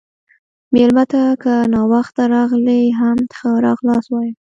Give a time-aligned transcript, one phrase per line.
[0.73, 4.33] مېلمه ته که ناوخته راغلی، هم ښه راغلاست ووایه.